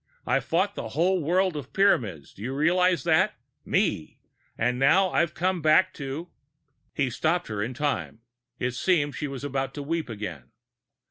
[0.25, 3.35] I fought a whole world of Pyramids, do you realize that?
[3.63, 4.17] Me!
[4.57, 6.27] And now I come back to"
[6.95, 8.21] He stopped her in time;
[8.57, 10.49] it seemed she was about to weep again.